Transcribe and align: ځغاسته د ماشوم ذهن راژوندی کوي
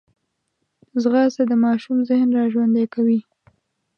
ځغاسته 1.01 1.43
د 1.47 1.53
ماشوم 1.65 1.97
ذهن 2.09 2.29
راژوندی 2.39 2.85
کوي 2.93 3.19